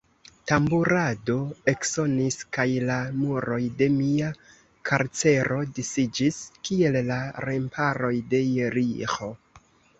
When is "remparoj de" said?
7.49-8.45